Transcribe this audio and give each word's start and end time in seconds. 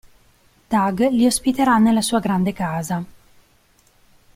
Doug 0.69 0.99
li 1.11 1.27
ospiterà 1.27 1.77
nella 1.77 2.01
sua 2.01 2.17
grande 2.17 2.53
casa. 2.53 3.03